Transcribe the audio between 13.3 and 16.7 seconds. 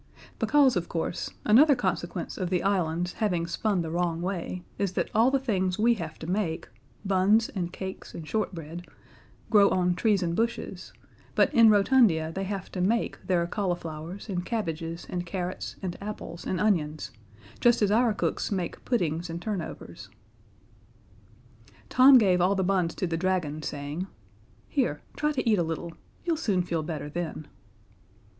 cauliflowers and cabbages and carrots and apples and